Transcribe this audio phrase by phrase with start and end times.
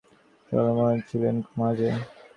[0.51, 1.89] জগমোহন কহিলেন, মা যে!